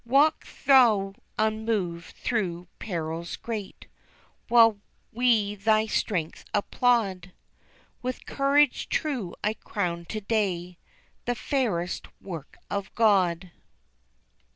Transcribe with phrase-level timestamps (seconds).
[0.03, 3.85] "Walk thou unmoved through perils great,
[4.47, 4.79] While
[5.13, 7.33] we thy strength applaud,
[8.01, 10.79] With Courage true I crown to day
[11.25, 13.51] The fairest work of God."